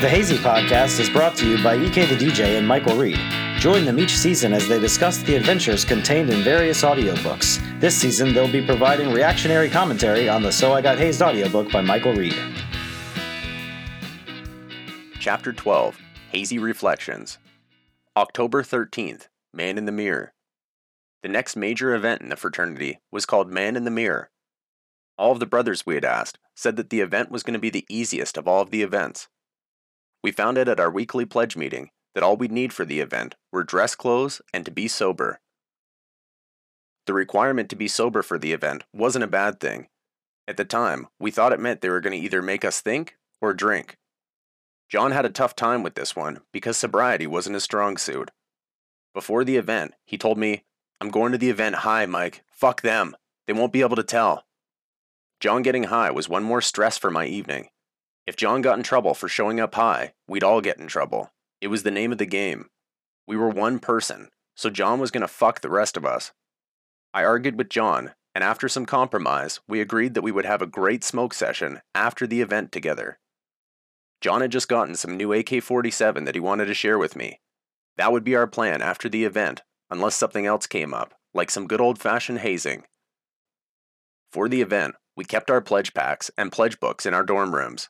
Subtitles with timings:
[0.00, 3.18] The Hazy Podcast is brought to you by EK the DJ and Michael Reed.
[3.58, 7.58] Join them each season as they discuss the adventures contained in various audiobooks.
[7.80, 11.80] This season, they'll be providing reactionary commentary on the So I Got Hazed audiobook by
[11.80, 12.36] Michael Reed.
[15.18, 15.98] Chapter 12
[16.30, 17.38] Hazy Reflections.
[18.16, 20.32] October 13th Man in the Mirror.
[21.24, 24.30] The next major event in the fraternity was called Man in the Mirror.
[25.18, 27.70] All of the brothers we had asked said that the event was going to be
[27.70, 29.26] the easiest of all of the events.
[30.22, 33.36] We found out at our weekly pledge meeting that all we'd need for the event
[33.52, 35.40] were dress clothes and to be sober.
[37.06, 39.88] The requirement to be sober for the event wasn't a bad thing.
[40.46, 43.16] At the time, we thought it meant they were going to either make us think
[43.40, 43.96] or drink.
[44.88, 48.30] John had a tough time with this one because sobriety wasn't his strong suit.
[49.14, 50.64] Before the event, he told me,
[51.00, 52.42] I'm going to the event high, Mike.
[52.50, 53.16] Fuck them.
[53.46, 54.44] They won't be able to tell.
[55.40, 57.68] John getting high was one more stress for my evening.
[58.28, 61.32] If John got in trouble for showing up high, we'd all get in trouble.
[61.62, 62.68] It was the name of the game.
[63.26, 66.32] We were one person, so John was going to fuck the rest of us.
[67.14, 70.66] I argued with John, and after some compromise, we agreed that we would have a
[70.66, 73.18] great smoke session after the event together.
[74.20, 77.40] John had just gotten some new AK 47 that he wanted to share with me.
[77.96, 81.66] That would be our plan after the event, unless something else came up, like some
[81.66, 82.84] good old fashioned hazing.
[84.30, 87.88] For the event, we kept our pledge packs and pledge books in our dorm rooms.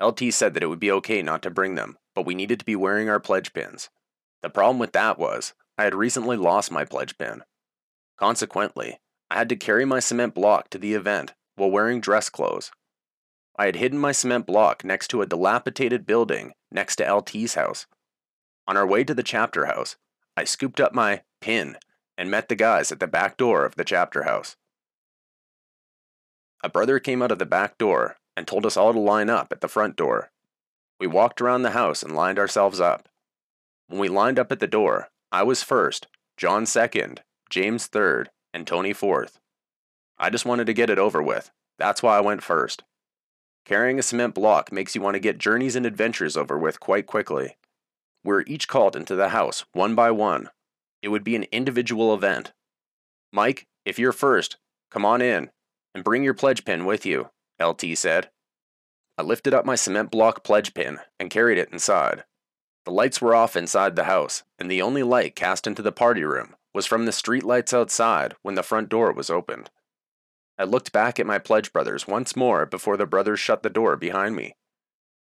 [0.00, 2.64] LT said that it would be okay not to bring them, but we needed to
[2.64, 3.90] be wearing our pledge pins.
[4.42, 7.42] The problem with that was, I had recently lost my pledge pin.
[8.18, 12.70] Consequently, I had to carry my cement block to the event while wearing dress clothes.
[13.58, 17.86] I had hidden my cement block next to a dilapidated building next to LT's house.
[18.66, 19.96] On our way to the chapter house,
[20.36, 21.76] I scooped up my pin
[22.16, 24.56] and met the guys at the back door of the chapter house.
[26.62, 29.52] A brother came out of the back door and told us all to line up
[29.52, 30.30] at the front door.
[30.98, 33.08] We walked around the house and lined ourselves up.
[33.88, 36.06] When we lined up at the door, I was first,
[36.36, 39.40] John second, James third, and Tony fourth.
[40.18, 41.50] I just wanted to get it over with.
[41.78, 42.82] That's why I went first.
[43.64, 47.06] Carrying a cement block makes you want to get journeys and adventures over with quite
[47.06, 47.56] quickly.
[48.24, 50.50] We were each called into the house, one by one.
[51.02, 52.52] It would be an individual event.
[53.32, 54.58] Mike, if you're first,
[54.90, 55.50] come on in,
[55.94, 57.30] and bring your pledge pin with you.
[57.60, 58.30] LT said.
[59.18, 62.24] I lifted up my cement block pledge pin and carried it inside.
[62.84, 66.24] The lights were off inside the house, and the only light cast into the party
[66.24, 69.70] room was from the street lights outside when the front door was opened.
[70.58, 73.96] I looked back at my pledge brothers once more before the brothers shut the door
[73.96, 74.56] behind me.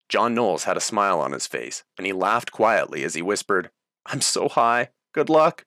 [0.08, 3.70] John Knowles had a smile on his face, and he laughed quietly as he whispered,
[4.06, 4.90] I'm so high.
[5.12, 5.66] Good luck.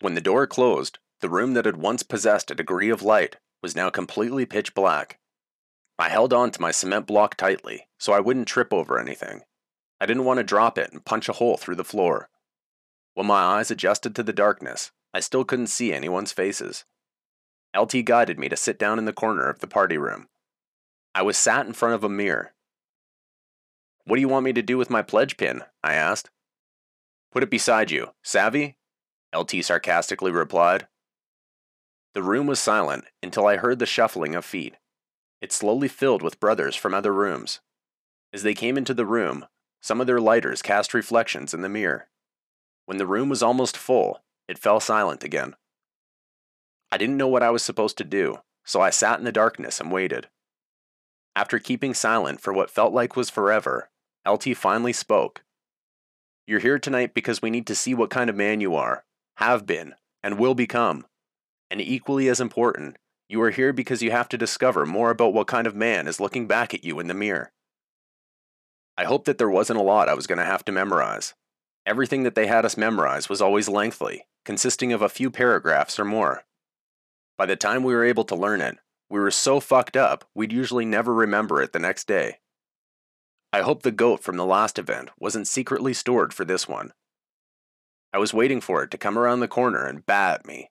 [0.00, 3.76] When the door closed, the room that had once possessed a degree of light was
[3.76, 5.18] now completely pitch black.
[6.00, 9.42] I held on to my cement block tightly so I wouldn't trip over anything.
[10.00, 12.30] I didn't want to drop it and punch a hole through the floor.
[13.12, 16.86] When my eyes adjusted to the darkness, I still couldn't see anyone's faces.
[17.76, 20.28] LT guided me to sit down in the corner of the party room.
[21.14, 22.54] I was sat in front of a mirror.
[24.04, 25.64] What do you want me to do with my pledge pin?
[25.84, 26.30] I asked.
[27.30, 28.78] Put it beside you, savvy?
[29.36, 30.86] LT sarcastically replied.
[32.14, 34.76] The room was silent until I heard the shuffling of feet.
[35.40, 37.60] It slowly filled with brothers from other rooms.
[38.32, 39.46] As they came into the room,
[39.80, 42.08] some of their lighters cast reflections in the mirror.
[42.86, 45.56] When the room was almost full, it fell silent again.
[46.92, 49.80] I didn't know what I was supposed to do, so I sat in the darkness
[49.80, 50.28] and waited.
[51.36, 53.90] After keeping silent for what felt like was forever,
[54.28, 55.42] LT finally spoke.
[56.46, 59.04] You're here tonight because we need to see what kind of man you are,
[59.36, 61.06] have been, and will become.
[61.70, 62.96] And equally as important,
[63.30, 66.18] you are here because you have to discover more about what kind of man is
[66.18, 67.52] looking back at you in the mirror.
[68.98, 71.34] I hoped that there wasn't a lot I was going to have to memorize.
[71.86, 76.04] Everything that they had us memorize was always lengthy, consisting of a few paragraphs or
[76.04, 76.42] more.
[77.38, 80.52] By the time we were able to learn it, we were so fucked up we'd
[80.52, 82.38] usually never remember it the next day.
[83.52, 86.92] I hope the goat from the last event wasn't secretly stored for this one.
[88.12, 90.70] I was waiting for it to come around the corner and bat at me,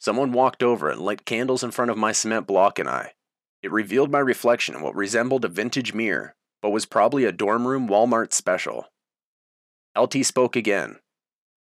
[0.00, 3.12] Someone walked over and lit candles in front of my cement block and I.
[3.62, 7.68] It revealed my reflection in what resembled a vintage mirror, but was probably a dorm
[7.68, 8.86] room Walmart special.
[9.94, 10.96] LT spoke again.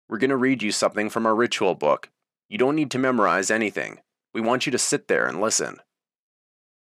[0.08, 2.12] We're going to read you something from our ritual book.
[2.48, 4.02] You don't need to memorize anything.
[4.36, 5.78] We want you to sit there and listen.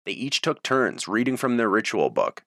[0.07, 2.43] They each took turns reading from their ritual book.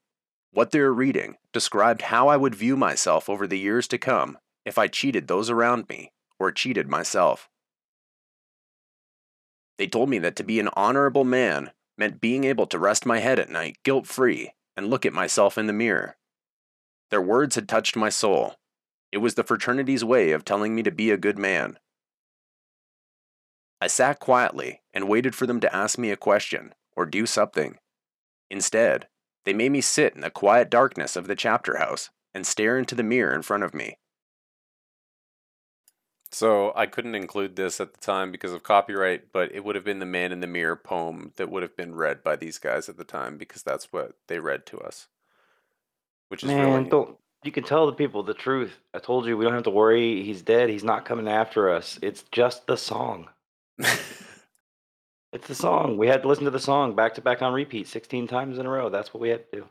[0.51, 4.39] What they were reading described how I would view myself over the years to come
[4.65, 7.47] if I cheated those around me or cheated myself.
[9.77, 13.19] They told me that to be an honorable man meant being able to rest my
[13.19, 16.17] head at night guilt free and look at myself in the mirror.
[17.09, 18.55] Their words had touched my soul.
[19.11, 21.79] It was the fraternity's way of telling me to be a good man.
[23.79, 27.77] I sat quietly and waited for them to ask me a question or do something.
[28.49, 29.07] Instead,
[29.45, 32.95] they made me sit in the quiet darkness of the chapter house and stare into
[32.95, 33.97] the mirror in front of me.
[36.31, 39.85] So I couldn't include this at the time because of copyright, but it would have
[39.85, 42.89] been the Man in the Mirror poem that would have been read by these guys
[42.89, 45.07] at the time because that's what they read to us.
[46.29, 48.77] Which is Man, really don't you can tell the people the truth.
[48.93, 50.23] I told you we don't have to worry.
[50.23, 50.69] He's dead.
[50.69, 51.97] He's not coming after us.
[52.01, 53.29] It's just the song.
[55.33, 55.97] It's the song.
[55.97, 58.65] We had to listen to the song back to back on repeat 16 times in
[58.65, 58.89] a row.
[58.89, 59.67] That's what we had to do.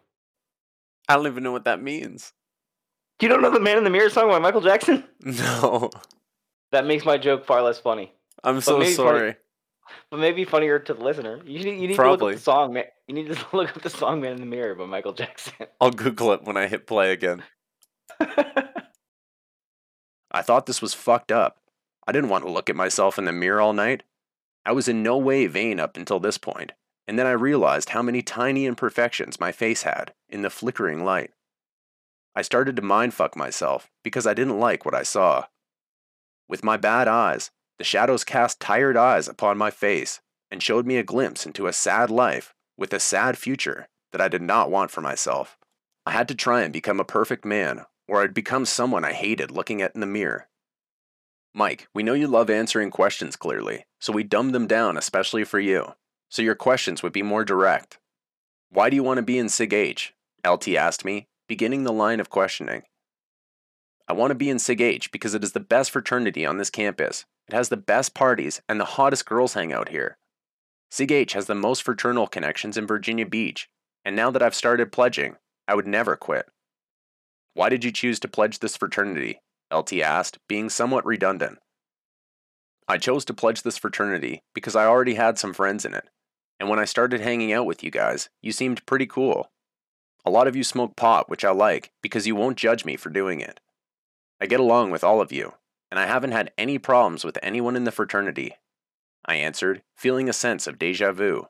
[1.08, 2.32] I don't even know what that means.
[3.20, 5.04] You don't know the Man in the Mirror song by Michael Jackson?
[5.24, 5.90] No.
[6.76, 8.12] That makes my joke far less funny.
[8.44, 9.36] I'm so maybe funny- sorry.
[10.10, 11.40] But maybe funnier to the listener.
[11.46, 12.84] You need, you need to look up the song, man.
[13.08, 15.54] You need to look up the song "Man in the Mirror" by Michael Jackson.
[15.80, 17.44] I'll Google it when I hit play again.
[18.20, 18.74] I
[20.42, 21.56] thought this was fucked up.
[22.06, 24.02] I didn't want to look at myself in the mirror all night.
[24.66, 26.72] I was in no way vain up until this point,
[27.08, 31.30] and then I realized how many tiny imperfections my face had in the flickering light.
[32.34, 35.46] I started to mindfuck myself because I didn't like what I saw.
[36.48, 40.20] With my bad eyes, the shadows cast tired eyes upon my face
[40.50, 44.28] and showed me a glimpse into a sad life with a sad future that I
[44.28, 45.58] did not want for myself.
[46.04, 49.50] I had to try and become a perfect man, or I'd become someone I hated
[49.50, 50.48] looking at in the mirror.
[51.52, 55.58] Mike, we know you love answering questions clearly, so we dumbed them down especially for
[55.58, 55.94] you,
[56.28, 57.98] so your questions would be more direct.
[58.70, 60.14] Why do you want to be in SIG H?
[60.46, 62.82] LT asked me, beginning the line of questioning.
[64.08, 66.70] I want to be in SIG H because it is the best fraternity on this
[66.70, 67.24] campus.
[67.48, 70.16] It has the best parties and the hottest girls hang out here.
[70.90, 73.68] SIG H has the most fraternal connections in Virginia Beach,
[74.04, 75.36] and now that I've started pledging,
[75.66, 76.46] I would never quit.
[77.54, 79.40] Why did you choose to pledge this fraternity?
[79.74, 81.58] LT asked, being somewhat redundant.
[82.86, 86.08] I chose to pledge this fraternity because I already had some friends in it,
[86.60, 89.50] and when I started hanging out with you guys, you seemed pretty cool.
[90.24, 93.10] A lot of you smoke pot, which I like because you won't judge me for
[93.10, 93.58] doing it.
[94.40, 95.54] I get along with all of you,
[95.90, 98.54] and I haven't had any problems with anyone in the fraternity.
[99.24, 101.48] I answered, feeling a sense of deja vu.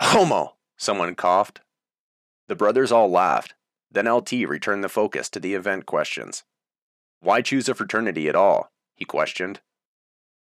[0.00, 0.56] Homo!
[0.76, 1.60] Someone coughed.
[2.48, 3.54] The brothers all laughed.
[3.90, 6.42] Then LT returned the focus to the event questions.
[7.20, 8.70] Why choose a fraternity at all?
[8.94, 9.60] he questioned.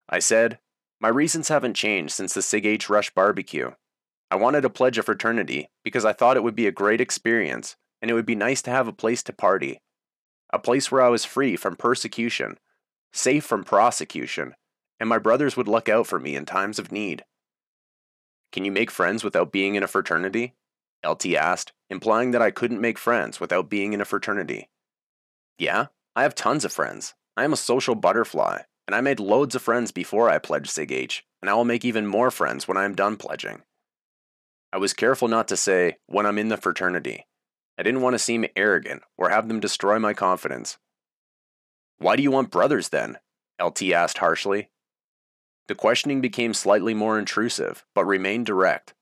[0.09, 0.59] I said,
[0.99, 3.71] My reasons haven't changed since the Sig H Rush barbecue.
[4.31, 7.75] I wanted to pledge a fraternity because I thought it would be a great experience
[8.01, 9.81] and it would be nice to have a place to party.
[10.55, 12.57] A place where I was free from persecution,
[13.11, 14.55] safe from prosecution,
[15.01, 17.25] and my brothers would look out for me in times of need.
[18.53, 20.53] Can you make friends without being in a fraternity?
[21.05, 24.69] LT asked, implying that I couldn't make friends without being in a fraternity.
[25.59, 27.15] Yeah, I have tons of friends.
[27.35, 30.93] I am a social butterfly, and I made loads of friends before I pledged SIG
[30.93, 33.63] H, and I will make even more friends when I am done pledging.
[34.71, 37.25] I was careful not to say, when I'm in the fraternity.
[37.77, 40.77] I didn't want to seem arrogant or have them destroy my confidence.
[41.97, 43.17] Why do you want brothers then?
[43.61, 44.69] LT asked harshly.
[45.67, 48.93] The questioning became slightly more intrusive, but remained direct.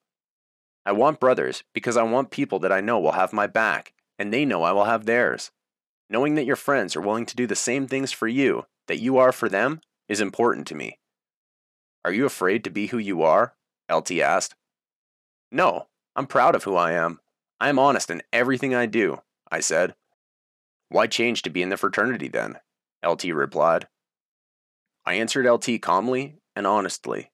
[0.86, 4.32] I want brothers because I want people that I know will have my back, and
[4.32, 5.52] they know I will have theirs.
[6.10, 9.18] Knowing that your friends are willing to do the same things for you that you
[9.18, 11.00] are for them is important to me.
[12.06, 13.56] Are you afraid to be who you are?
[13.92, 14.56] LT asked.
[15.52, 17.20] No, I'm proud of who I am.
[17.64, 19.96] I am honest in everything I do, I said.
[20.90, 22.58] Why change to be in the fraternity then?
[23.08, 23.88] LT replied.
[25.06, 27.32] I answered LT calmly and honestly.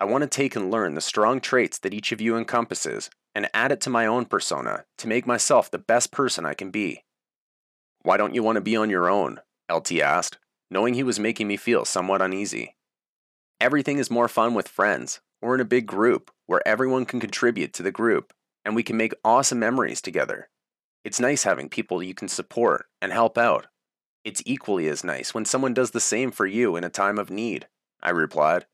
[0.00, 3.50] I want to take and learn the strong traits that each of you encompasses and
[3.52, 7.04] add it to my own persona to make myself the best person I can be.
[8.00, 9.40] Why don't you want to be on your own?
[9.70, 10.38] LT asked,
[10.70, 12.76] knowing he was making me feel somewhat uneasy.
[13.60, 17.74] Everything is more fun with friends or in a big group where everyone can contribute
[17.74, 18.32] to the group
[18.64, 20.48] and we can make awesome memories together.
[21.04, 23.66] It's nice having people you can support and help out.
[24.24, 27.30] It's equally as nice when someone does the same for you in a time of
[27.30, 27.68] need,
[28.02, 28.64] I replied.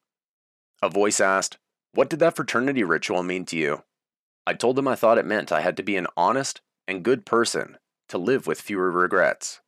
[0.81, 1.59] A voice asked,
[1.93, 3.83] What did that fraternity ritual mean to you?
[4.47, 7.27] I told him I thought it meant I had to be an honest and good
[7.27, 7.79] person
[8.09, 9.61] to live with fewer regrets.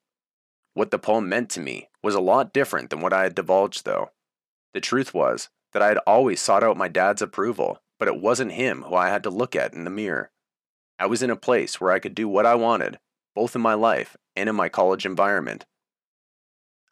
[0.75, 3.85] What the poem meant to me was a lot different than what I had divulged,
[3.85, 4.11] though.
[4.73, 8.53] The truth was that I had always sought out my dad's approval, but it wasn't
[8.53, 10.31] him who I had to look at in the mirror.
[10.99, 12.99] I was in a place where I could do what I wanted,
[13.35, 15.65] both in my life and in my college environment.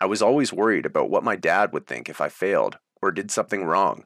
[0.01, 3.31] I was always worried about what my dad would think if I failed or did
[3.31, 4.05] something wrong.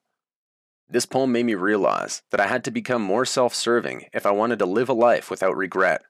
[0.89, 4.31] This poem made me realize that I had to become more self serving if I
[4.31, 6.03] wanted to live a life without regret.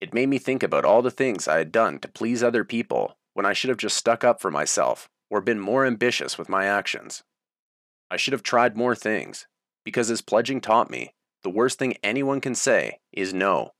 [0.00, 3.16] It made me think about all the things I had done to please other people
[3.32, 6.66] when I should have just stuck up for myself or been more ambitious with my
[6.66, 7.24] actions.
[8.10, 9.46] I should have tried more things,
[9.84, 13.72] because as pledging taught me, the worst thing anyone can say is no,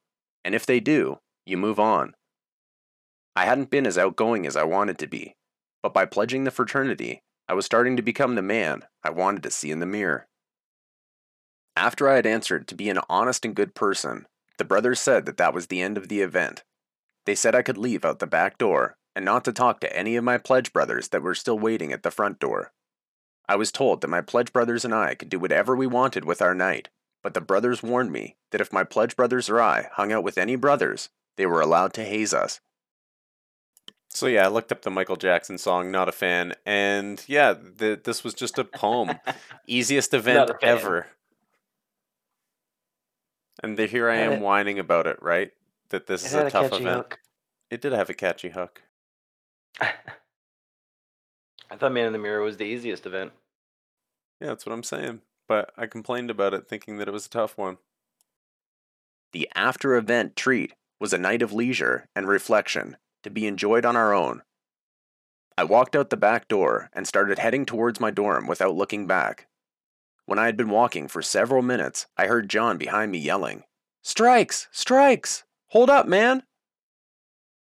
[0.45, 2.15] and if they do, you move on.
[3.35, 5.35] I hadn't been as outgoing as I wanted to be,
[5.83, 9.51] but by pledging the fraternity, I was starting to become the man I wanted to
[9.51, 10.27] see in the mirror.
[11.77, 14.27] After I had answered to be an honest and good person,
[14.59, 16.63] the brothers said that that was the end of the event.
[17.27, 20.17] They said I could leave out the back door and not to talk to any
[20.17, 22.73] of my pledge brothers that were still waiting at the front door.
[23.49, 26.41] I was told that my pledge brothers and I could do whatever we wanted with
[26.41, 26.89] our night,
[27.23, 30.39] but the brothers warned me that if my pledge brothers or I hung out with
[30.39, 32.61] any brothers, they were allowed to haze us.
[34.09, 35.91] So yeah, I looked up the Michael Jackson song.
[35.91, 39.19] Not a fan, and yeah, the, this was just a poem.
[39.67, 41.09] Easiest event a ever.
[43.63, 45.51] And the, here I am it- whining about it, right?
[45.91, 46.97] That this is a a tough catchy event.
[46.97, 47.19] hook.
[47.71, 48.83] It did have a catchy hook.
[51.75, 53.33] I thought Man in the Mirror was the easiest event.
[54.40, 55.23] Yeah, that's what I'm saying.
[55.49, 57.78] But I complained about it, thinking that it was a tough one.
[59.33, 63.97] The after event treat was a night of leisure and reflection to be enjoyed on
[63.97, 64.43] our own.
[65.59, 69.49] I walked out the back door and started heading towards my dorm without looking back.
[70.26, 73.64] When I had been walking for several minutes, I heard John behind me yelling,
[74.00, 74.69] Strikes!
[74.71, 75.43] Strikes!
[75.71, 76.45] Hold up, man!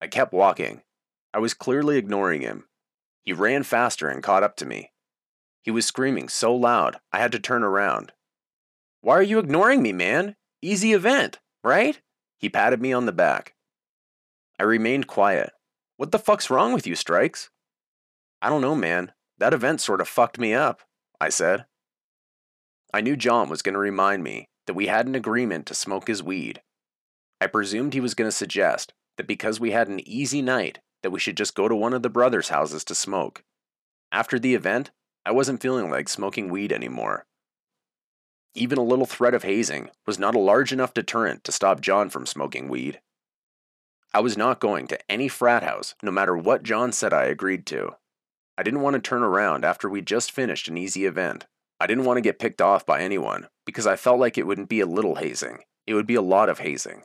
[0.03, 0.83] I kept walking.
[1.33, 2.65] I was clearly ignoring him.
[3.25, 4.93] He ran faster and caught up to me.
[5.63, 8.13] He was screaming so loud, I had to turn around.
[9.01, 10.37] Why are you ignoring me, man?
[10.61, 12.01] Easy event, right?
[12.37, 13.55] He patted me on the back.
[14.59, 15.53] I remained quiet.
[15.97, 17.51] What the fuck's wrong with you, Strikes?
[18.43, 19.13] I don't know, man.
[19.39, 20.83] That event sort of fucked me up,
[21.21, 21.65] I said.
[22.93, 26.09] I knew John was going to remind me that we had an agreement to smoke
[26.09, 26.63] his weed.
[27.41, 31.11] I presumed he was going to suggest that because we had an easy night, that
[31.11, 33.45] we should just go to one of the brothers' houses to smoke.
[34.11, 34.91] After the event,
[35.27, 37.27] I wasn't feeling like smoking weed anymore.
[38.55, 42.09] Even a little threat of hazing was not a large enough deterrent to stop John
[42.09, 43.01] from smoking weed.
[44.15, 47.67] I was not going to any frat house, no matter what John said I agreed
[47.67, 47.97] to.
[48.57, 51.47] I didn't want to turn around after we'd just finished an easy event.
[51.79, 54.71] I didn't want to get picked off by anyone, because I felt like it wouldn't
[54.71, 57.03] be a little hazing, it would be a lot of hazing.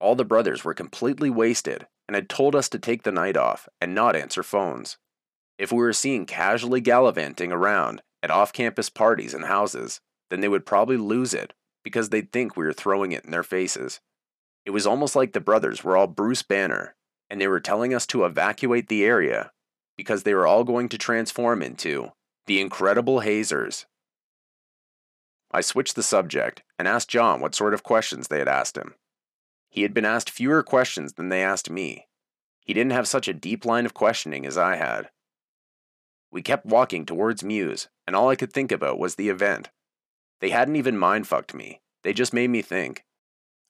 [0.00, 3.68] All the brothers were completely wasted and had told us to take the night off
[3.80, 4.96] and not answer phones.
[5.58, 10.00] If we were seen casually gallivanting around at off campus parties and houses,
[10.30, 11.52] then they would probably lose it
[11.82, 14.00] because they'd think we were throwing it in their faces.
[14.64, 16.94] It was almost like the brothers were all Bruce Banner
[17.30, 19.52] and they were telling us to evacuate the area
[19.96, 22.12] because they were all going to transform into
[22.46, 23.86] the Incredible Hazers.
[25.50, 28.94] I switched the subject and asked John what sort of questions they had asked him.
[29.68, 32.06] He had been asked fewer questions than they asked me.
[32.60, 35.10] He didn't have such a deep line of questioning as I had.
[36.30, 39.70] We kept walking towards Muse, and all I could think about was the event.
[40.40, 43.04] They hadn't even mind fucked me, they just made me think.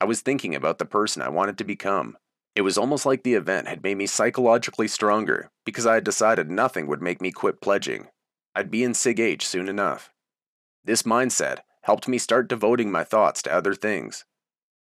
[0.00, 2.16] I was thinking about the person I wanted to become.
[2.54, 6.50] It was almost like the event had made me psychologically stronger because I had decided
[6.50, 8.08] nothing would make me quit pledging.
[8.54, 10.12] I'd be in Sig H soon enough.
[10.84, 14.24] This mindset helped me start devoting my thoughts to other things.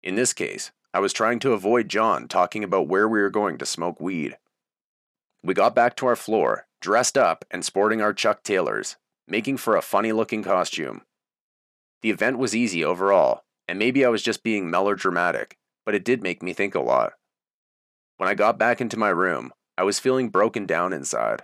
[0.02, 3.58] In this case, I was trying to avoid John talking about where we were going
[3.58, 4.38] to smoke weed.
[5.42, 8.94] We got back to our floor, dressed up and sporting our Chuck Taylors,
[9.26, 11.02] making for a funny looking costume.
[12.02, 16.22] The event was easy overall, and maybe I was just being melodramatic, but it did
[16.22, 17.14] make me think a lot.
[18.16, 21.42] When I got back into my room, I was feeling broken down inside.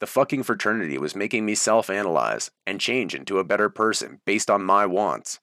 [0.00, 4.50] The fucking fraternity was making me self analyze and change into a better person based
[4.50, 5.40] on my wants.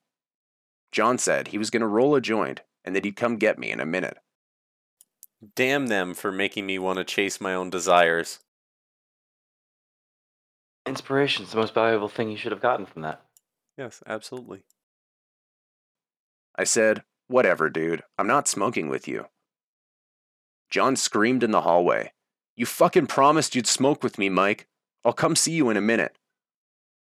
[0.91, 3.71] John said he was going to roll a joint and that he'd come get me
[3.71, 4.17] in a minute.
[5.55, 8.39] Damn them for making me want to chase my own desires.
[10.85, 13.21] Inspiration's the most valuable thing you should have gotten from that.
[13.77, 14.63] Yes, absolutely.
[16.55, 18.03] I said, Whatever, dude.
[18.17, 19.27] I'm not smoking with you.
[20.69, 22.11] John screamed in the hallway.
[22.57, 24.67] You fucking promised you'd smoke with me, Mike.
[25.05, 26.17] I'll come see you in a minute.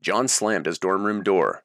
[0.02, 1.62] John slammed his dorm room door.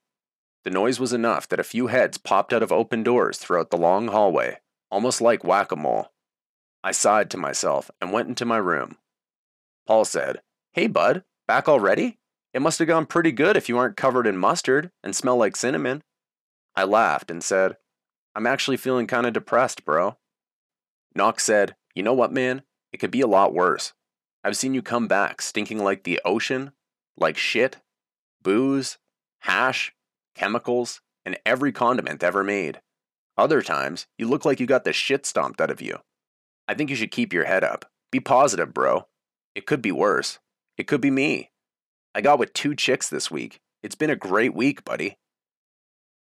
[0.63, 3.77] The noise was enough that a few heads popped out of open doors throughout the
[3.77, 6.11] long hallway, almost like whack a mole.
[6.83, 8.97] I sighed to myself and went into my room.
[9.85, 10.41] Paul said,
[10.71, 12.17] Hey, bud, back already?
[12.53, 15.55] It must have gone pretty good if you aren't covered in mustard and smell like
[15.55, 16.03] cinnamon.
[16.75, 17.77] I laughed and said,
[18.35, 20.17] I'm actually feeling kind of depressed, bro.
[21.15, 22.63] Knox said, You know what, man?
[22.91, 23.93] It could be a lot worse.
[24.43, 26.71] I've seen you come back stinking like the ocean,
[27.17, 27.77] like shit,
[28.41, 28.97] booze,
[29.39, 29.93] hash,
[30.35, 32.81] chemicals, and every condiment ever made.
[33.37, 35.99] Other times, you look like you got the shit stomped out of you.
[36.67, 37.85] I think you should keep your head up.
[38.11, 39.07] Be positive, bro.
[39.55, 40.39] It could be worse.
[40.77, 41.51] It could be me.
[42.15, 43.59] I got with two chicks this week.
[43.81, 45.17] It's been a great week, buddy.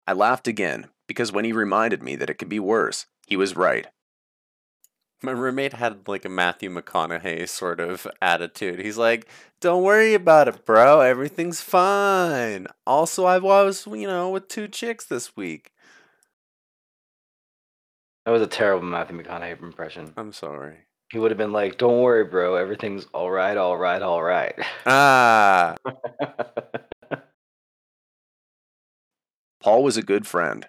[0.07, 3.55] I laughed again because when he reminded me that it could be worse, he was
[3.55, 3.87] right.
[5.23, 8.79] My roommate had like a Matthew McConaughey sort of attitude.
[8.79, 9.27] He's like,
[9.59, 10.99] "Don't worry about it, bro.
[11.01, 15.71] Everything's fine." Also, I was, you know, with two chicks this week.
[18.25, 20.13] That was a terrible Matthew McConaughey impression.
[20.17, 20.79] I'm sorry.
[21.11, 22.55] He would have been like, "Don't worry, bro.
[22.55, 24.55] Everything's all right, all right, all right."
[24.85, 25.75] Ah,
[29.61, 30.67] Paul was a good friend.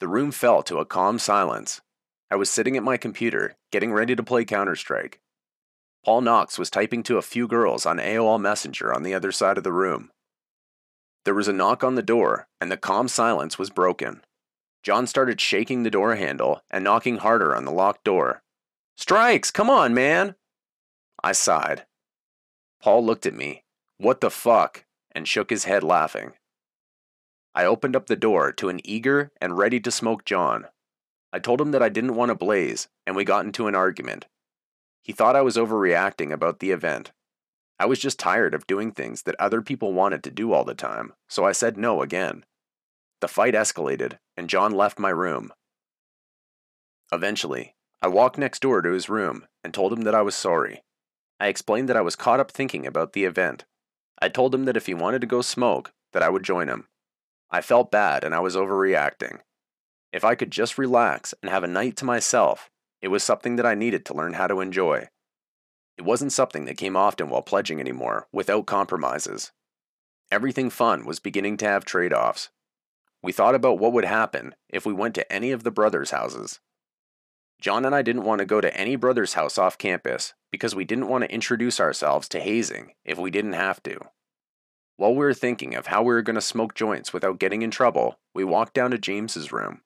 [0.00, 1.80] The room fell to a calm silence.
[2.30, 5.20] I was sitting at my computer, getting ready to play Counter Strike.
[6.04, 9.58] Paul Knox was typing to a few girls on AOL Messenger on the other side
[9.58, 10.10] of the room.
[11.24, 14.22] There was a knock on the door, and the calm silence was broken.
[14.82, 18.42] John started shaking the door handle and knocking harder on the locked door.
[18.96, 20.36] Strikes, come on, man!
[21.24, 21.86] I sighed.
[22.80, 23.64] Paul looked at me.
[23.98, 24.84] What the fuck?
[25.12, 26.34] and shook his head, laughing.
[27.54, 30.66] I opened up the door to an eager and ready to smoke John.
[31.36, 34.24] I told him that I didn't want to blaze, and we got into an argument.
[35.02, 37.12] He thought I was overreacting about the event.
[37.78, 40.74] I was just tired of doing things that other people wanted to do all the
[40.74, 42.46] time, so I said no again.
[43.20, 45.52] The fight escalated, and John left my room.
[47.12, 50.84] Eventually, I walked next door to his room and told him that I was sorry.
[51.38, 53.66] I explained that I was caught up thinking about the event.
[54.22, 56.88] I told him that if he wanted to go smoke, that I would join him.
[57.50, 59.40] I felt bad and I was overreacting.
[60.16, 62.70] If I could just relax and have a night to myself,
[63.02, 65.10] it was something that I needed to learn how to enjoy.
[65.98, 69.52] It wasn't something that came often while pledging anymore, without compromises.
[70.32, 72.48] Everything fun was beginning to have trade offs.
[73.22, 76.60] We thought about what would happen if we went to any of the brothers' houses.
[77.60, 80.86] John and I didn't want to go to any brother's house off campus because we
[80.86, 84.00] didn't want to introduce ourselves to hazing if we didn't have to.
[84.96, 87.70] While we were thinking of how we were going to smoke joints without getting in
[87.70, 89.82] trouble, we walked down to James's room.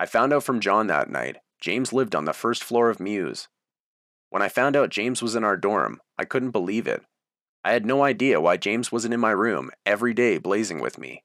[0.00, 3.48] I found out from John that night James lived on the first floor of Muse.
[4.30, 7.02] When I found out James was in our dorm, I couldn't believe it.
[7.62, 11.22] I had no idea why James wasn't in my room every day blazing with me.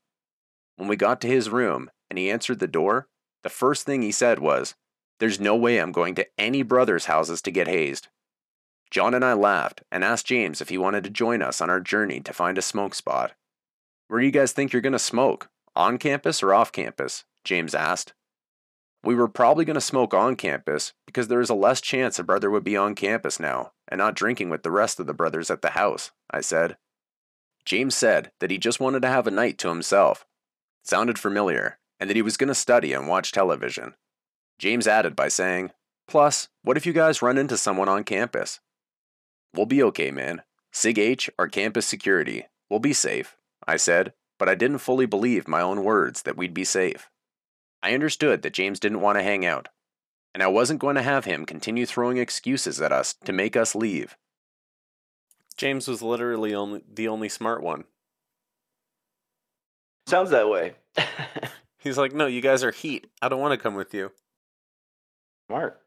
[0.76, 3.08] When we got to his room and he answered the door,
[3.44, 4.76] the first thing he said was,
[5.22, 8.10] There's no way I'm going to any brother's houses to get hazed.
[8.92, 11.80] John and I laughed and asked James if he wanted to join us on our
[11.80, 13.36] journey to find a smoke spot.
[14.10, 15.48] Where do you guys think you're going to smoke?
[15.78, 17.24] On campus or off campus?
[17.46, 18.14] James asked.
[19.06, 22.24] We were probably going to smoke on campus because there is a less chance a
[22.24, 25.52] brother would be on campus now and not drinking with the rest of the brothers
[25.52, 26.76] at the house, I said.
[27.66, 30.26] James said that he just wanted to have a night to himself.
[30.84, 33.94] Sounded familiar, and that he was going to study and watch television.
[34.58, 35.70] James added by saying,
[36.08, 38.60] Plus, what if you guys run into someone on campus?
[39.54, 40.42] We'll be okay, man.
[40.72, 42.48] SIG H, our campus security.
[42.72, 43.38] We'll be safe,
[43.68, 47.08] I said, but I didn't fully believe my own words that we'd be safe.
[47.86, 49.68] I understood that James didn't want to hang out,
[50.34, 53.76] and I wasn't going to have him continue throwing excuses at us to make us
[53.76, 54.18] leave.
[55.56, 57.84] James was literally only the only smart one.
[60.08, 60.74] Sounds that way.
[61.78, 63.06] He's like, "No, you guys are heat.
[63.22, 64.12] I don't want to come with you."
[65.46, 65.80] Smart.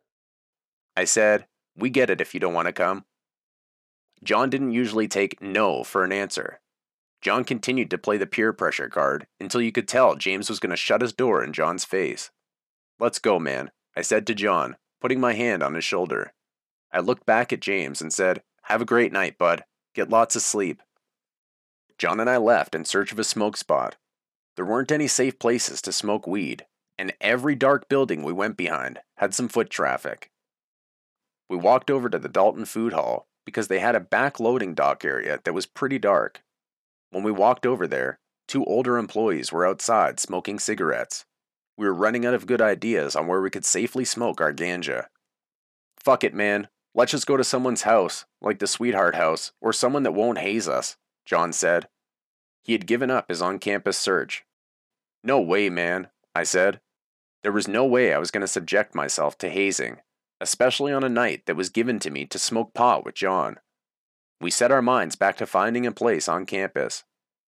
[0.96, 3.06] I said, We get it if you don't want to come.
[4.22, 6.60] John didn't usually take no for an answer.
[7.20, 10.70] John continued to play the peer pressure card until you could tell James was going
[10.70, 12.30] to shut his door in John's face.
[13.00, 16.32] Let's go, man, I said to John, putting my hand on his shoulder.
[16.92, 19.64] I looked back at James and said, Have a great night, bud.
[19.94, 20.82] Get lots of sleep.
[21.98, 23.96] John and I left in search of a smoke spot.
[24.54, 29.00] There weren't any safe places to smoke weed, and every dark building we went behind
[29.16, 30.30] had some foot traffic.
[31.48, 35.04] We walked over to the Dalton Food Hall because they had a back loading dock
[35.04, 36.42] area that was pretty dark.
[37.10, 41.24] When we walked over there, two older employees were outside smoking cigarettes.
[41.76, 45.06] We were running out of good ideas on where we could safely smoke our ganja.
[45.98, 46.68] Fuck it, man.
[46.94, 50.68] Let's just go to someone's house, like the Sweetheart House, or someone that won't haze
[50.68, 51.88] us, John said.
[52.64, 54.44] He had given up his on campus search.
[55.22, 56.80] No way, man, I said.
[57.42, 59.98] There was no way I was going to subject myself to hazing,
[60.40, 63.58] especially on a night that was given to me to smoke pot with John.
[64.40, 67.04] We set our minds back to finding a place on campus,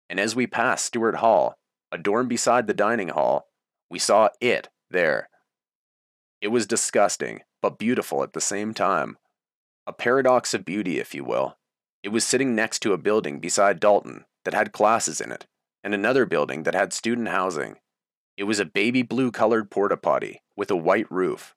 [0.10, 1.58] and as we passed Stewart Hall,
[1.92, 3.48] a dorm beside the dining hall,
[3.90, 5.30] we saw it there.
[6.42, 9.18] It was disgusting, but beautiful at the same time.
[9.86, 11.58] A paradox of beauty, if you will.
[12.02, 15.48] It was sitting next to a building beside Dalton that had classes in it,
[15.84, 17.76] and another building that had student housing.
[18.38, 21.56] It was a baby blue colored porta potty with a white roof.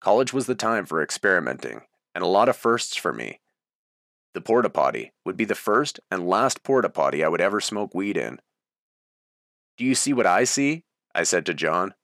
[0.00, 1.82] College was the time for experimenting,
[2.14, 3.40] and a lot of firsts for me.
[4.32, 7.94] The porta potty would be the first and last porta potty I would ever smoke
[7.94, 8.40] weed in.
[9.76, 10.84] Do you see what I see?
[11.14, 11.94] I said to John.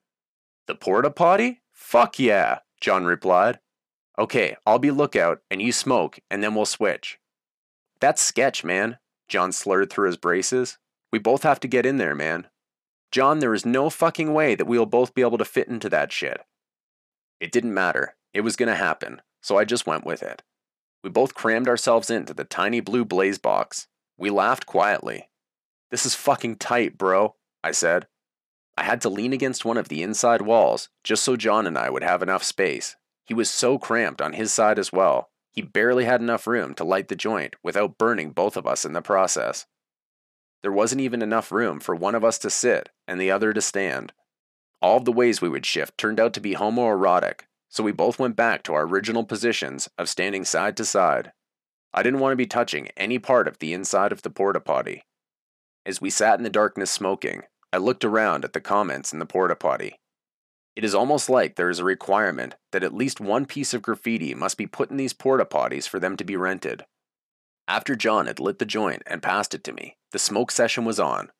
[0.67, 1.63] The porta potty?
[1.73, 3.61] Fuck yeah, John replied.
[4.19, 7.19] Okay, I'll be lookout and you smoke and then we'll switch.
[8.01, 10.79] That's sketch, man, John slurred through his braces.
[11.13, 12.49] We both have to get in there, man.
[13.13, 16.13] John, there is no fucking way that we'll both be able to fit into that
[16.13, 16.41] shit.
[17.41, 18.17] It didn't matter.
[18.35, 20.43] It was gonna happen, so I just went with it.
[21.03, 23.87] We both crammed ourselves into the tiny blue blaze box.
[24.19, 25.29] We laughed quietly.
[25.91, 28.07] This is fucking tight, bro, I said.
[28.77, 31.91] I had to lean against one of the inside walls just so John and I
[31.91, 32.97] would have enough space.
[33.25, 35.31] He was so cramped on his side as well.
[35.51, 38.93] He barely had enough room to light the joint without burning both of us in
[38.93, 39.67] the process.
[40.63, 43.63] There wasn't even enough room for one of us to sit and the other to
[43.63, 44.13] stand.
[44.83, 48.19] All of the ways we would shift turned out to be homoerotic, so we both
[48.19, 51.33] went back to our original positions of standing side to side.
[51.93, 55.03] I didn't want to be touching any part of the inside of the porta potty.
[55.85, 59.27] As we sat in the darkness smoking, I looked around at the comments in the
[59.27, 59.99] porta potty.
[60.75, 64.35] It is almost like there is a requirement that at least one piece of graffiti
[64.35, 66.85] must be put in these porta potties for them to be rented.
[67.67, 71.01] After John had lit the joint and passed it to me, the smoke session was
[71.01, 71.31] on.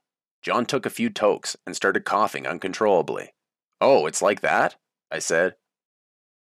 [0.43, 3.35] John took a few tokes and started coughing uncontrollably.
[3.81, 4.77] Oh, it's like that?
[5.11, 5.57] I said.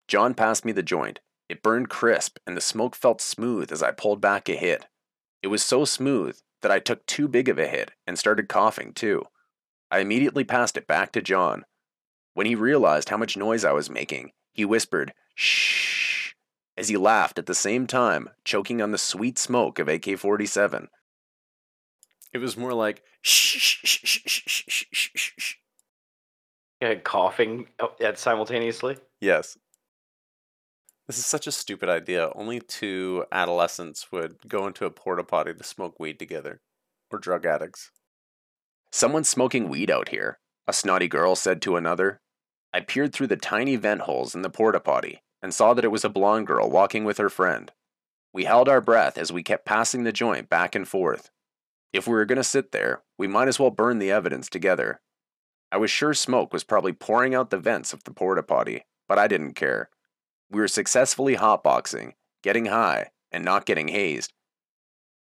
[0.08, 1.20] John passed me the joint.
[1.48, 4.86] It burned crisp, and the smoke felt smooth as I pulled back a hit.
[5.42, 8.92] It was so smooth that I took too big of a hit and started coughing
[8.94, 9.24] too.
[9.90, 11.64] I immediately passed it back to John.
[12.32, 16.32] When he realized how much noise I was making, he whispered, Shh,
[16.76, 20.88] as he laughed at the same time, choking on the sweet smoke of AK 47.
[22.32, 25.54] It was more like, Shh, shh, shh, shh, shh, shh, shh.
[26.80, 28.96] Yeah, coughing uh, at simultaneously?
[29.20, 29.56] Yes.
[31.06, 32.30] This is such a stupid idea.
[32.34, 36.60] Only two adolescents would go into a porta potty to smoke weed together,
[37.10, 37.90] or drug addicts.
[38.90, 42.20] Someone's smoking weed out here, a snotty girl said to another.
[42.72, 45.90] I peered through the tiny vent holes in the porta potty and saw that it
[45.92, 47.70] was a blonde girl walking with her friend.
[48.32, 51.30] We held our breath as we kept passing the joint back and forth.
[51.92, 55.00] If we were going to sit there, we might as well burn the evidence together.
[55.70, 59.18] I was sure smoke was probably pouring out the vents of the porta potty, but
[59.18, 59.90] I didn't care.
[60.54, 62.12] We were successfully hotboxing,
[62.44, 64.32] getting high, and not getting hazed.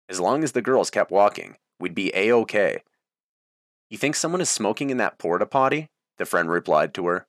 [0.09, 2.83] As long as the girls kept walking, we'd be A OK.
[3.89, 5.87] You think someone is smoking in that porta potty?
[6.17, 7.27] The friend replied to her.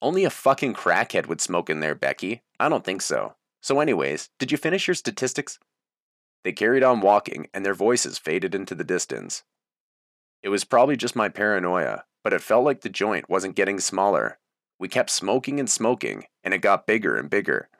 [0.00, 2.40] Only a fucking crackhead would smoke in there, Becky.
[2.58, 3.34] I don't think so.
[3.60, 5.58] So, anyways, did you finish your statistics?
[6.44, 9.44] They carried on walking, and their voices faded into the distance.
[10.42, 14.38] It was probably just my paranoia, but it felt like the joint wasn't getting smaller.
[14.84, 17.70] We kept smoking and smoking, and it got bigger and bigger.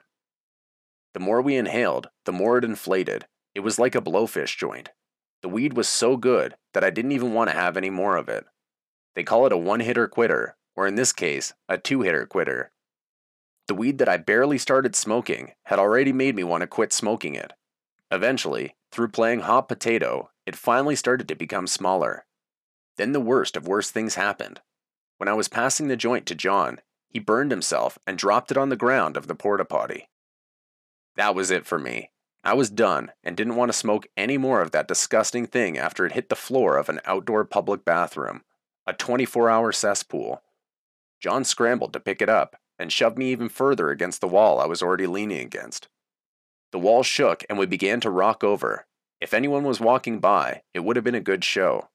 [1.13, 3.27] The more we inhaled, the more it inflated.
[3.53, 4.89] It was like a blowfish joint.
[5.43, 8.27] The weed was so good that I didn't even want to have any more of
[8.27, 8.45] it.
[9.13, 12.71] They call it a one hitter quitter, or in this case, a two hitter quitter.
[13.67, 17.35] The weed that I barely started smoking had already made me want to quit smoking
[17.35, 17.53] it.
[18.09, 22.25] Eventually, through playing hot potato, it finally started to become smaller.
[22.97, 24.61] Then the worst of worst things happened.
[25.19, 26.79] When I was passing the joint to John,
[27.15, 30.09] he burned himself and dropped it on the ground of the porta potty.
[31.15, 32.11] That was it for me.
[32.43, 36.05] I was done and didn't want to smoke any more of that disgusting thing after
[36.05, 38.43] it hit the floor of an outdoor public bathroom,
[38.85, 40.43] a 24 hour cesspool.
[41.21, 44.65] John scrambled to pick it up and shoved me even further against the wall I
[44.65, 45.87] was already leaning against.
[46.73, 48.87] The wall shook and we began to rock over.
[49.21, 51.87] If anyone was walking by, it would have been a good show.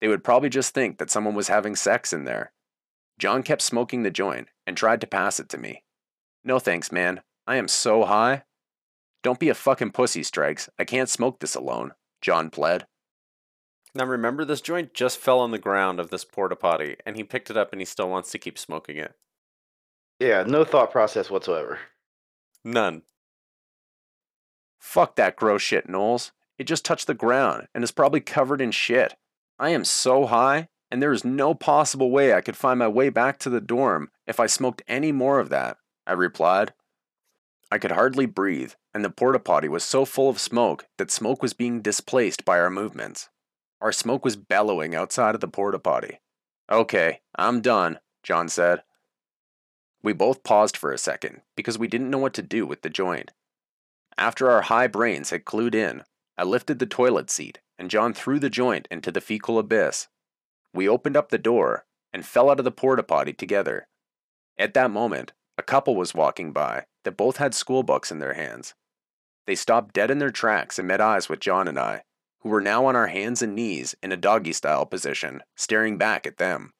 [0.00, 2.50] They would probably just think that someone was having sex in there.
[3.18, 5.84] John kept smoking the joint and tried to pass it to me.
[6.42, 7.22] No thanks, man.
[7.46, 8.44] I am so high.
[9.22, 10.68] Don't be a fucking pussy, Strikes.
[10.78, 12.86] I can't smoke this alone, John pled.
[13.94, 17.22] Now remember, this joint just fell on the ground of this porta potty, and he
[17.22, 19.14] picked it up and he still wants to keep smoking it.
[20.18, 21.78] Yeah, no thought process whatsoever.
[22.64, 23.02] None.
[24.80, 26.32] Fuck that gross shit, Knowles.
[26.58, 29.14] It just touched the ground and is probably covered in shit.
[29.58, 33.08] I am so high, and there is no possible way I could find my way
[33.08, 35.76] back to the dorm if I smoked any more of that,
[36.06, 36.72] I replied.
[37.68, 41.42] I could hardly breathe, and the porta potty was so full of smoke that smoke
[41.42, 43.28] was being displaced by our movements.
[43.80, 46.20] Our smoke was bellowing outside of the porta potty.
[46.70, 48.84] Okay, I'm done, John said.
[50.00, 52.88] We both paused for a second because we didn't know what to do with the
[52.88, 53.32] joint.
[54.16, 56.04] After our high brains had clued in,
[56.38, 60.06] I lifted the toilet seat and John threw the joint into the fecal abyss.
[60.74, 63.88] We opened up the door, and fell out of the porta potty together.
[64.58, 68.34] At that moment, a couple was walking by that both had school books in their
[68.34, 68.74] hands.
[69.46, 72.02] They stopped dead in their tracks and met eyes with John and I,
[72.40, 76.26] who were now on our hands and knees in a doggy style position, staring back
[76.26, 76.72] at them.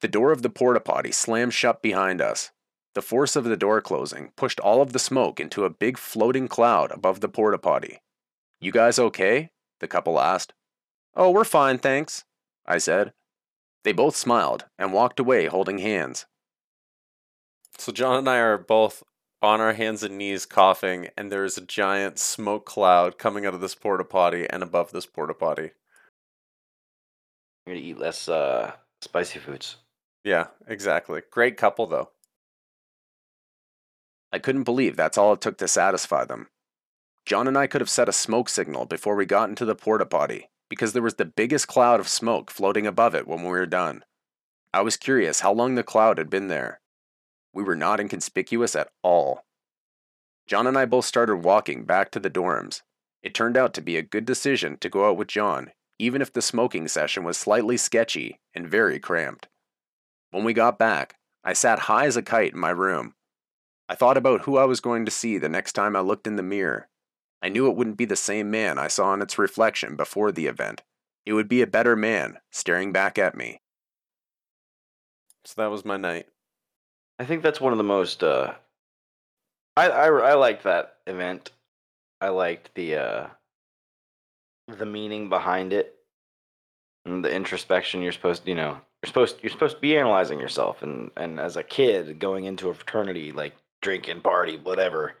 [0.00, 2.50] The door of the porta potty slammed shut behind us.
[2.94, 6.48] The force of the door closing pushed all of the smoke into a big floating
[6.48, 8.00] cloud above the porta potty.
[8.60, 9.50] You guys okay?
[9.80, 10.52] The couple asked.
[11.14, 12.24] Oh, we're fine, thanks,
[12.72, 13.12] I said.
[13.84, 16.24] They both smiled and walked away holding hands.
[17.76, 19.02] So John and I are both
[19.42, 23.60] on our hands and knees coughing, and there's a giant smoke cloud coming out of
[23.60, 25.72] this porta potty and above this porta potty.
[27.66, 29.76] I'm gonna eat less uh, spicy foods.
[30.24, 31.20] Yeah, exactly.
[31.30, 32.10] Great couple though.
[34.32, 36.48] I couldn't believe that's all it took to satisfy them.
[37.26, 40.06] John and I could have set a smoke signal before we got into the porta
[40.06, 43.66] potty because there was the biggest cloud of smoke floating above it when we were
[43.66, 44.02] done.
[44.72, 46.80] I was curious how long the cloud had been there.
[47.52, 49.44] We were not inconspicuous at all.
[50.46, 52.80] John and I both started walking back to the dorms.
[53.22, 56.32] It turned out to be a good decision to go out with John, even if
[56.32, 59.48] the smoking session was slightly sketchy and very cramped.
[60.30, 63.12] When we got back, I sat high as a kite in my room.
[63.90, 66.36] I thought about who I was going to see the next time I looked in
[66.36, 66.88] the mirror.
[67.42, 70.46] I knew it wouldn't be the same man I saw in its reflection before the
[70.46, 70.82] event.
[71.26, 73.60] It would be a better man staring back at me.
[75.44, 76.26] So that was my night.
[77.18, 78.22] I think that's one of the most.
[78.22, 78.54] Uh,
[79.76, 81.50] I I I liked that event.
[82.20, 83.26] I liked the uh,
[84.68, 85.96] the meaning behind it,
[87.04, 88.02] and the introspection.
[88.02, 91.56] You're supposed, you know, you're supposed you're supposed to be analyzing yourself, and and as
[91.56, 95.14] a kid going into a fraternity, like drinking, party, whatever.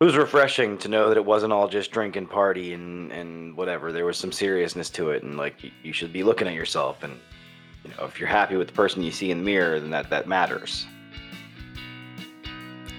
[0.00, 3.56] It was refreshing to know that it wasn't all just drink and party and and
[3.56, 3.90] whatever.
[3.90, 7.02] There was some seriousness to it, and like you, you should be looking at yourself
[7.02, 7.18] and
[7.84, 10.10] you know, if you're happy with the person you see in the mirror, then that,
[10.10, 10.86] that matters.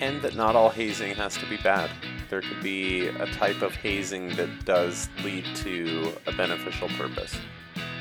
[0.01, 1.89] And that not all hazing has to be bad.
[2.29, 7.35] There could be a type of hazing that does lead to a beneficial purpose.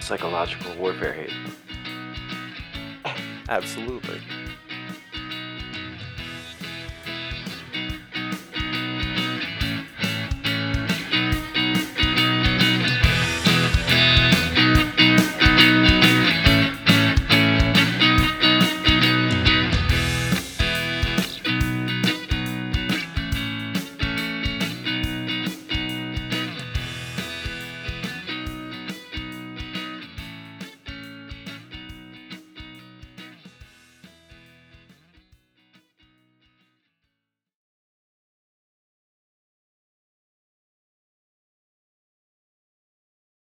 [0.00, 1.32] Psychological warfare hate.
[3.48, 4.20] Absolutely.